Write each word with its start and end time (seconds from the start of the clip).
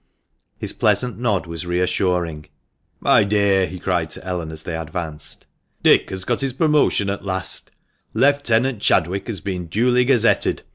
His 0.57 0.73
pleasant 0.73 1.19
nod 1.19 1.45
was 1.45 1.67
reassuring." 1.67 2.47
My 3.09 3.23
dear," 3.23 3.67
he 3.67 3.77
cried 3.79 4.09
to 4.09 4.25
Ellen, 4.25 4.51
as 4.51 4.63
they 4.63 4.75
advanced," 4.75 5.45
Dick 5.83 6.09
has 6.09 6.25
got 6.25 6.41
his 6.41 6.53
promotion 6.53 7.07
at 7.07 7.23
last; 7.23 7.69
Lieutenant 8.15 8.81
Chadwick 8.81 9.27
has 9.27 9.41
been 9.41 9.67
duly 9.67 10.03
gazetted. 10.03 10.63